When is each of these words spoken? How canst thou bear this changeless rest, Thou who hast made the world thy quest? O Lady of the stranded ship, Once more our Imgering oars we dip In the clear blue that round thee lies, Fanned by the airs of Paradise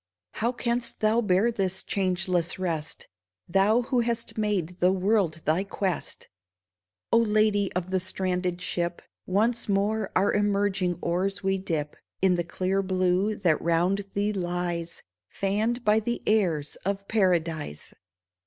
How 0.31 0.51
canst 0.51 0.99
thou 1.01 1.21
bear 1.21 1.51
this 1.51 1.83
changeless 1.83 2.57
rest, 2.57 3.07
Thou 3.47 3.83
who 3.83 3.99
hast 3.99 4.35
made 4.35 4.79
the 4.79 4.91
world 4.91 5.43
thy 5.45 5.63
quest? 5.63 6.27
O 7.11 7.17
Lady 7.19 7.71
of 7.73 7.91
the 7.91 7.99
stranded 7.99 8.61
ship, 8.63 9.03
Once 9.27 9.69
more 9.69 10.09
our 10.15 10.33
Imgering 10.33 10.97
oars 11.03 11.43
we 11.43 11.59
dip 11.59 11.95
In 12.19 12.33
the 12.33 12.43
clear 12.43 12.81
blue 12.81 13.35
that 13.35 13.61
round 13.61 14.05
thee 14.15 14.33
lies, 14.33 15.03
Fanned 15.29 15.85
by 15.85 15.99
the 15.99 16.23
airs 16.25 16.77
of 16.77 17.07
Paradise 17.07 17.93